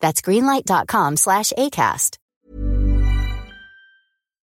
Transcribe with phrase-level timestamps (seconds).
[0.00, 2.16] That's greenlight.com slash ACAST.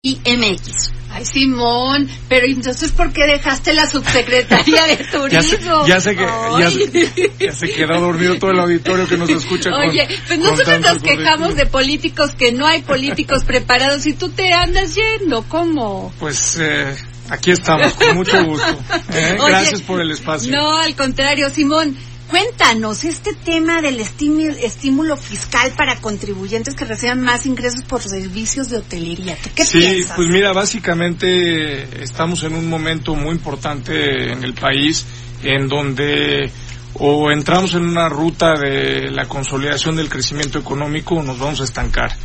[0.02, 0.92] Y MX.
[1.10, 5.30] Ay, Simón, pero entonces, ¿por qué dejaste la subsecretaría de turismo?
[5.30, 6.26] Ya sé, ya sé que
[6.60, 9.70] ya, se- ya se quedó dormido todo el auditorio que nos escucha.
[9.70, 14.06] con- Oye, pues con nosotros tanto nos quejamos de políticos que no hay políticos preparados
[14.06, 16.12] y tú te andas yendo, ¿cómo?
[16.20, 16.94] Pues eh,
[17.30, 18.78] aquí estamos, con mucho gusto.
[19.14, 19.36] ¿eh?
[19.40, 20.52] Oye, Gracias por el espacio.
[20.52, 21.96] No, al contrario, Simón.
[22.28, 28.68] Cuéntanos este tema del estímulo, estímulo fiscal para contribuyentes que reciban más ingresos por servicios
[28.68, 29.36] de hotelería.
[29.36, 30.16] ¿Tú qué sí, piensas?
[30.16, 35.06] pues mira, básicamente estamos en un momento muy importante en el país
[35.44, 36.50] en donde
[36.94, 41.64] o entramos en una ruta de la consolidación del crecimiento económico o nos vamos a
[41.64, 42.16] estancar.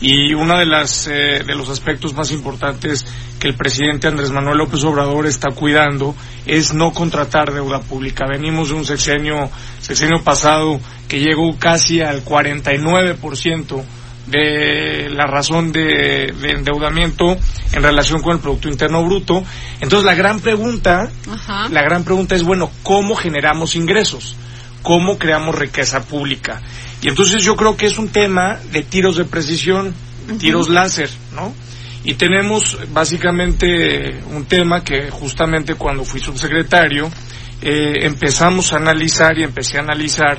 [0.00, 3.04] Y uno de las eh, de los aspectos más importantes
[3.40, 6.14] que el presidente Andrés Manuel López Obrador está cuidando
[6.46, 8.26] es no contratar deuda pública.
[8.28, 13.84] Venimos de un sexenio sexenio pasado que llegó casi al 49%
[14.26, 17.36] de la razón de, de endeudamiento
[17.72, 19.42] en relación con el Producto Interno Bruto.
[19.80, 21.68] Entonces la gran pregunta, Ajá.
[21.70, 24.36] la gran pregunta es, bueno, ¿cómo generamos ingresos?
[24.82, 26.62] ¿Cómo creamos riqueza pública?
[27.02, 29.94] Y entonces yo creo que es un tema de tiros de precisión,
[30.38, 31.54] tiros láser, ¿no?
[32.04, 37.10] Y tenemos básicamente un tema que justamente cuando fui subsecretario
[37.60, 40.38] eh, empezamos a analizar y empecé a analizar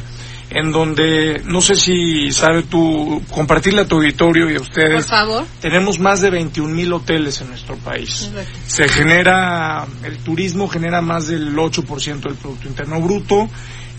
[0.52, 5.06] en donde, no sé si sabe tú, compartirle a tu auditorio y a Por ustedes,
[5.06, 5.46] favor.
[5.62, 8.32] tenemos más de 21 mil hoteles en nuestro país.
[8.66, 13.48] Se genera, el turismo genera más del 8% del Producto Interno Bruto.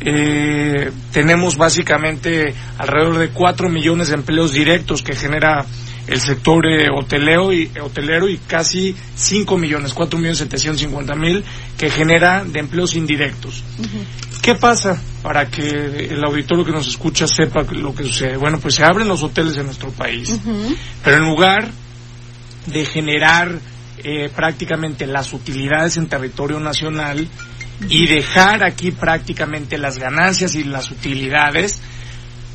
[0.03, 5.67] Eh, tenemos básicamente alrededor de 4 millones de empleos directos que genera
[6.07, 11.45] el sector eh, hotelero, y, hotelero y casi 5 millones, 4 millones 750 mil
[11.79, 13.63] que genera de empleos indirectos.
[14.43, 15.69] ¿Qué pasa para que
[16.11, 18.37] el auditorio que nos escucha sepa lo que sucede?
[18.37, 20.41] Bueno, pues se abren los hoteles en nuestro país,
[21.05, 21.71] pero en lugar
[22.67, 23.59] de generar
[24.03, 27.29] eh, prácticamente las utilidades en territorio nacional
[27.89, 31.81] y dejar aquí prácticamente las ganancias y las utilidades,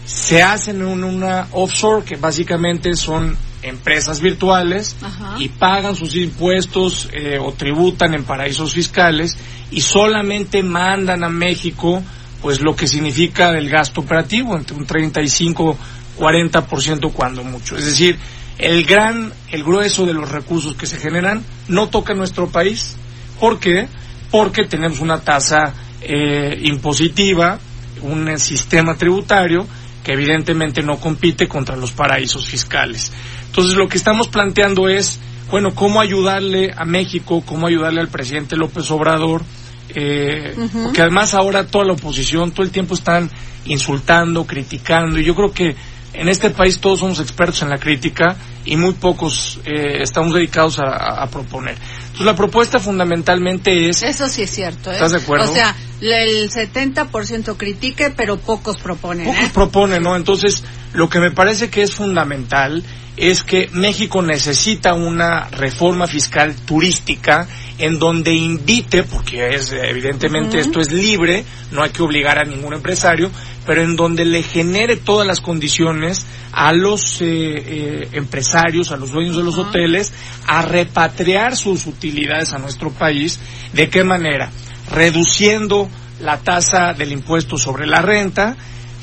[0.05, 5.35] se hacen en una offshore que básicamente son empresas virtuales Ajá.
[5.39, 9.35] y pagan sus impuestos eh, o tributan en paraísos fiscales
[9.71, 12.03] y solamente mandan a México
[12.43, 15.77] pues lo que significa el gasto operativo entre un 35
[16.19, 18.19] 40% cuando mucho es decir
[18.59, 22.95] el gran el grueso de los recursos que se generan no toca nuestro país
[23.39, 23.87] ¿por qué?
[24.31, 27.59] Porque tenemos una tasa eh, impositiva
[28.01, 29.65] un eh, sistema tributario
[30.03, 33.11] que evidentemente no compite contra los paraísos fiscales.
[33.47, 35.19] Entonces lo que estamos planteando es,
[35.49, 39.43] bueno, cómo ayudarle a México, cómo ayudarle al presidente López Obrador,
[39.89, 43.31] eh, porque además ahora toda la oposición todo el tiempo están
[43.65, 45.75] insultando, criticando, y yo creo que
[46.17, 50.79] en este país todos somos expertos en la crítica y muy pocos eh, estamos dedicados
[50.79, 51.75] a, proponer.
[51.75, 54.95] Entonces la propuesta fundamentalmente es Eso sí es cierto, ¿eh?
[54.95, 55.51] ¿Estás de acuerdo?
[55.51, 59.51] O sea, el 70% critique, pero pocos proponen, Pocos ¿eh?
[59.53, 60.15] proponen, ¿no?
[60.15, 62.83] Entonces, lo que me parece que es fundamental
[63.17, 67.47] es que México necesita una reforma fiscal turística
[67.77, 72.73] en donde invite, porque es evidentemente esto es libre, no hay que obligar a ningún
[72.73, 73.29] empresario,
[73.65, 79.11] pero en donde le genere todas las condiciones a los eh, eh, empresarios, a los
[79.11, 80.13] dueños de los hoteles,
[80.47, 83.39] a repatriar sus utilidades a nuestro país.
[83.73, 84.51] ¿De qué manera?
[84.91, 85.89] Reduciendo
[86.21, 88.55] la tasa del impuesto sobre la renta,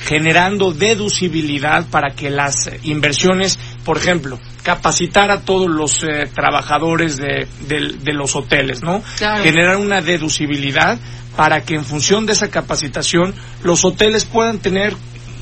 [0.06, 7.46] generando deducibilidad para que las inversiones, por ejemplo, capacitar a todos los eh, trabajadores de,
[7.68, 9.02] del- de los hoteles, ¿no?
[9.18, 9.42] Claro.
[9.42, 10.98] Generar una deducibilidad
[11.36, 14.94] para que en función de esa capacitación los hoteles puedan tener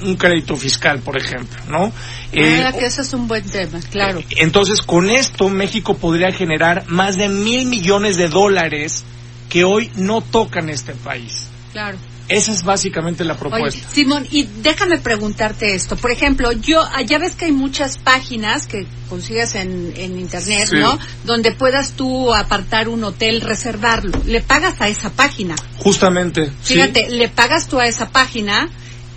[0.02, 1.93] un crédito fiscal, por ejemplo, ¿no?
[2.32, 4.22] Eh, Ah, que ese es un buen tema, claro.
[4.37, 9.05] entonces, con esto, México podría generar más de mil millones de dólares
[9.50, 11.49] que hoy no tocan este país.
[11.73, 11.99] Claro.
[12.30, 13.88] Esa es básicamente la Oye, propuesta.
[13.90, 15.96] Simón, y déjame preguntarte esto.
[15.96, 20.68] Por ejemplo, yo, ah, ya ves que hay muchas páginas que consigues en, en internet,
[20.70, 20.76] Sí.
[20.76, 20.98] ¿no?
[21.24, 24.12] Donde puedas tú apartar un hotel, reservarlo.
[24.26, 25.56] Le pagas a esa página.
[25.78, 26.52] Justamente.
[26.62, 26.74] sí.
[26.74, 28.68] Fíjate, le pagas tú a esa página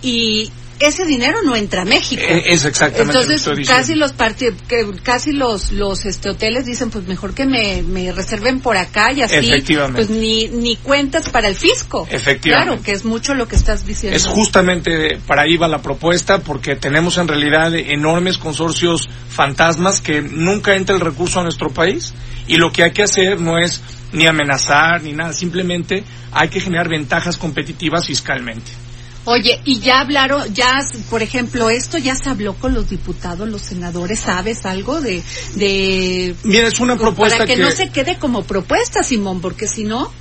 [0.02, 0.50] y
[0.86, 2.22] ese dinero no entra a México.
[2.24, 6.66] Eh, es exactamente Entonces, lo que casi los parti- que casi los los este hoteles
[6.66, 10.04] dicen, pues mejor que me, me reserven por acá y así, Efectivamente.
[10.06, 12.06] pues ni ni cuentas para el fisco.
[12.10, 12.68] Efectivamente.
[12.70, 14.16] Claro, que es mucho lo que estás diciendo.
[14.16, 20.22] Es justamente para ahí va la propuesta, porque tenemos en realidad enormes consorcios fantasmas que
[20.22, 22.14] nunca entra el recurso a nuestro país
[22.46, 23.82] y lo que hay que hacer no es
[24.12, 28.70] ni amenazar ni nada, simplemente hay que generar ventajas competitivas fiscalmente.
[29.26, 33.62] Oye, y ya hablaron, ya, por ejemplo, esto ya se habló con los diputados, los
[33.62, 35.22] senadores, ¿sabes algo de,
[35.54, 39.84] de Mira, es una propuesta para que, no se quede como propuesta, Simón, porque si
[39.84, 40.12] no,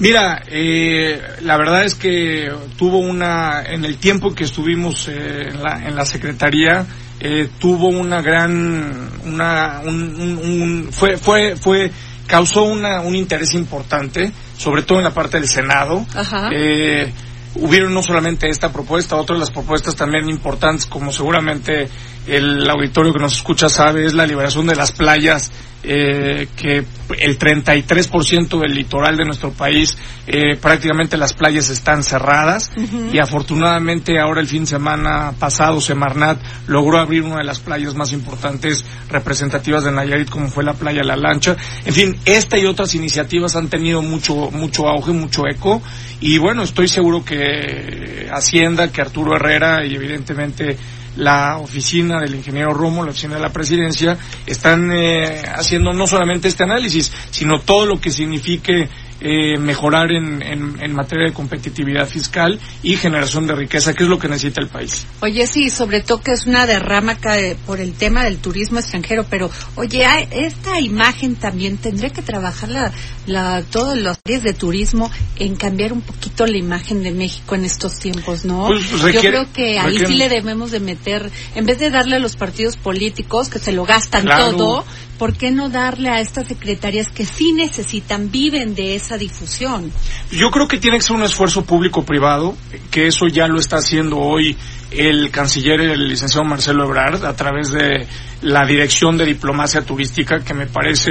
[0.00, 5.60] Mira, eh, la verdad es que tuvo una, en el tiempo que estuvimos eh, en,
[5.60, 6.86] la, en la Secretaría,
[7.18, 11.90] eh, tuvo una gran, una, un, un- un- fue, fue, fue,
[12.28, 16.06] causó una, un interés importante, sobre todo en la parte del Senado.
[16.14, 16.50] Ajá.
[16.52, 17.12] Eh,
[17.56, 21.88] hubieron no solamente esta propuesta, otras las propuestas también importantes, como seguramente
[22.26, 25.50] el auditorio que nos escucha sabe, es la liberación de las playas,
[25.82, 26.84] eh, que
[27.18, 29.96] el 33% del litoral de nuestro país,
[30.26, 32.70] eh, prácticamente las playas están cerradas.
[33.12, 37.94] Y afortunadamente ahora el fin de semana pasado Semarnat logró abrir una de las playas
[37.94, 41.56] más importantes representativas de Nayarit como fue la playa La Lancha.
[41.84, 45.80] En fin, esta y otras iniciativas han tenido mucho mucho auge, mucho eco.
[46.20, 50.76] Y bueno, estoy seguro que Hacienda, que Arturo Herrera y evidentemente
[51.18, 54.16] la oficina del ingeniero Romo, la oficina de la presidencia,
[54.46, 58.88] están eh, haciendo no solamente este análisis, sino todo lo que signifique
[59.20, 64.08] eh, mejorar en, en, en materia de competitividad fiscal y generación de riqueza, que es
[64.08, 65.06] lo que necesita el país.
[65.22, 67.36] Oye, sí, sobre todo que es una derrama ca-
[67.66, 72.92] por el tema del turismo extranjero, pero oye, esta imagen también tendría que trabajar la,
[73.26, 77.64] la, todos los áreas de turismo en cambiar un poquito la imagen de México en
[77.64, 78.68] estos tiempos, ¿no?
[78.68, 81.90] Pues, Yo requiere- creo que ahí requiere- sí le debemos de meter, en vez de
[81.90, 84.52] darle a los partidos políticos que se lo gastan Claro.
[84.56, 84.84] todo,
[85.18, 89.92] ¿por qué no darle a estas secretarias que sí necesitan, viven de esa difusión?
[90.30, 92.56] Yo creo que tiene que ser un esfuerzo público-privado,
[92.90, 94.56] que eso ya lo está haciendo hoy
[94.90, 98.06] el canciller, el licenciado Marcelo Ebrard, a través de
[98.42, 101.10] la Dirección de Diplomacia Turística, que me parece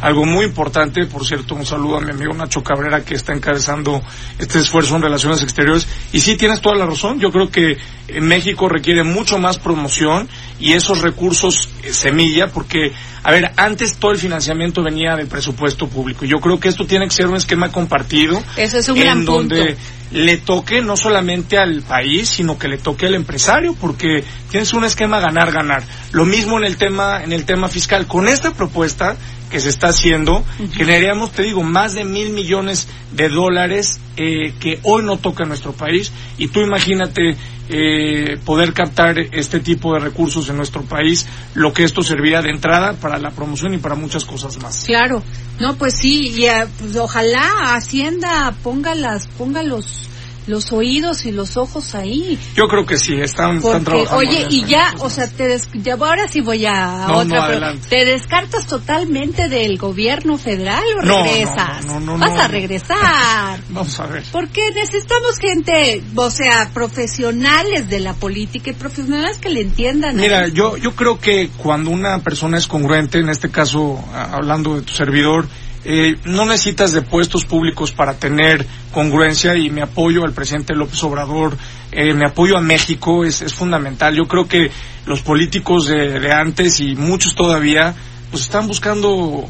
[0.00, 1.06] algo muy importante.
[1.06, 4.02] Por cierto, un saludo a mi amigo Nacho Cabrera, que está encabezando
[4.38, 5.86] este esfuerzo en relaciones exteriores.
[6.12, 7.20] Y sí, tienes toda la razón.
[7.20, 10.28] Yo creo que eh, México requiere mucho más promoción
[10.60, 12.92] y esos recursos eh, semilla, porque,
[13.22, 16.24] a ver, antes todo el financiamiento venía del presupuesto público.
[16.24, 18.42] Yo creo que esto tiene que ser un esquema compartido.
[18.56, 19.80] Eso es un en gran donde punto.
[20.12, 24.84] le toque no solamente al país, sino que le toque al empresario, porque tienes un
[24.84, 25.82] esquema ganar-ganar.
[26.12, 28.06] Lo mismo en el tema, en el tema fiscal.
[28.06, 29.16] Con esta propuesta
[29.50, 34.80] que se está haciendo, generaríamos, te digo, más de mil millones de dólares eh, que
[34.82, 36.12] hoy no toca nuestro país.
[36.38, 37.36] Y tú imagínate
[37.68, 42.50] eh, poder captar este tipo de recursos en nuestro país, lo que esto serviría de
[42.50, 44.84] entrada para la promoción y para muchas cosas más.
[44.84, 45.22] Claro,
[45.58, 50.08] no, pues sí, y eh, pues, ojalá Hacienda ponga las, ponga los,
[50.46, 52.38] los oídos y los ojos ahí.
[52.54, 54.16] Yo creo que sí, están, están trabajando.
[54.18, 55.02] oye, y ya, cosas.
[55.02, 57.88] o sea, te des- ya, ahora sí voy a, No, otra, no, pero adelante.
[57.88, 61.86] te descartas totalmente del gobierno federal o No, regresas.
[61.86, 63.60] no, no, no, Vas a regresar.
[63.70, 64.24] Vamos a ver.
[64.32, 70.16] Porque necesitamos gente, o sea, profesionales de la política y profesionales que le entiendan.
[70.16, 74.82] Mira, yo, yo creo que cuando una persona es congruente, en este caso, hablando de
[74.82, 75.46] tu servidor,
[75.84, 81.02] eh, no necesitas de puestos públicos para tener congruencia y mi apoyo al presidente López
[81.04, 81.56] Obrador,
[81.92, 84.14] eh, mi apoyo a México es, es fundamental.
[84.14, 84.70] Yo creo que
[85.06, 87.94] los políticos de, de antes y muchos todavía,
[88.30, 89.46] pues están buscando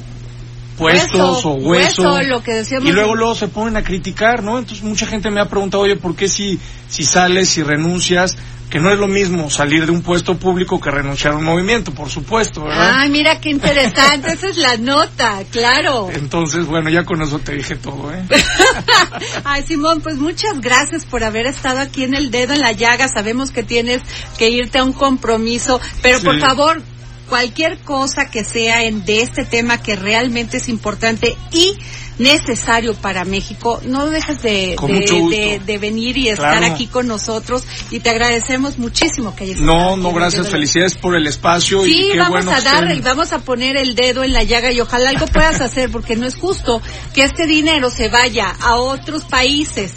[0.78, 2.88] puestos Hueso, o hueso, hueso, lo que decíamos.
[2.88, 4.58] y luego luego se ponen a criticar, ¿no?
[4.58, 8.36] Entonces mucha gente me ha preguntado, oye, ¿por qué si, si sales, si renuncias?
[8.70, 11.92] Que no es lo mismo salir de un puesto público que renunciar a un movimiento,
[11.92, 12.94] por supuesto, ¿verdad?
[12.96, 16.08] Ay, mira qué interesante, esa es la nota, claro.
[16.12, 18.24] Entonces, bueno, ya con eso te dije todo, ¿eh?
[19.44, 23.06] Ay, Simón, pues muchas gracias por haber estado aquí en el dedo en la llaga.
[23.08, 24.02] Sabemos que tienes
[24.38, 26.24] que irte a un compromiso, pero Sí.
[26.24, 26.82] por favor,
[27.28, 31.76] cualquier cosa que sea en, de este tema que realmente es importante y
[32.18, 34.96] necesario para México, no dejes de, de,
[35.30, 36.72] de- de venir y estar Claro.
[36.74, 41.26] aquí con nosotros y te agradecemos muchísimo que hayas No, no, gracias, felicidades por el
[41.26, 44.22] espacio y Sí, qué vamos bueno a dar estén- y vamos a poner el dedo
[44.22, 46.80] en la llaga y ojalá algo puedas hacer porque no es justo
[47.14, 49.92] que este dinero se vaya a otros países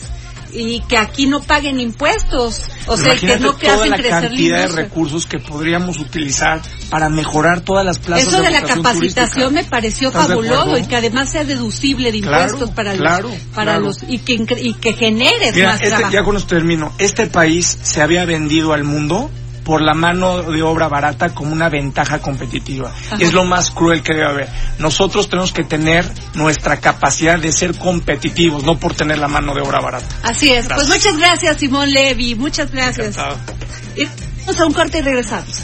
[0.54, 2.62] y que aquí no paguen impuestos.
[2.88, 5.40] O sea, que Imagínate no que toda hacen la crecer la cantidad de recursos que
[5.40, 9.64] podríamos utilizar para mejorar todas las plazas Eso de la vocación capacitación turística.
[9.64, 13.30] me pareció ¿Estás de fabuloso y que además sea deducible de Claro, impuestos para claro,
[13.30, 13.80] los para claro.
[13.88, 16.14] los y que y que genere más este- trabajo.
[16.14, 16.94] ya con esto termino.
[16.98, 19.30] Este país se había vendido al mundo
[19.68, 22.90] por la mano de obra barata como una ventaja competitiva.
[22.90, 23.18] Ajá.
[23.20, 24.50] Y es lo más cruel que debe haber.
[24.80, 29.60] Nosotros tenemos que tener nuestra capacidad de ser competitivos, no por tener la mano de
[29.60, 30.08] obra barata.
[30.24, 30.70] Así es.
[30.70, 32.36] Pues muchas gracias, Simón Levy.
[32.36, 33.18] Muchas gracias.
[33.18, 35.62] Vamos a un corte y regresamos.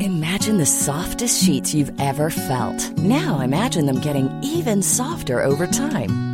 [0.00, 2.90] Imagine the softest sheets you've ever felt.
[2.96, 6.33] Now imagine them getting even softer over time.